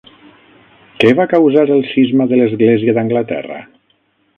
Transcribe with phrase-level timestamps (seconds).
[1.03, 3.65] Què va causar el Cisma de l'Església d'Anglaterra?